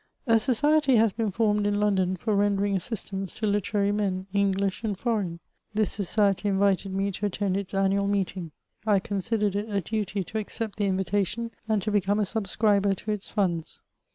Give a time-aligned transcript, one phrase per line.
[0.25, 4.83] A flOcnsTT has been fiNnoed in London for rendering asfiost ance to litenoy men, Engli^
[4.83, 5.37] and fbreigii.
[5.75, 8.49] This sociely in vited me to attend its amrasl meetiiig;
[8.87, 13.11] I considered it a doty to acoept the iniritation, and to become a subscriber to
[13.11, 13.79] its funds.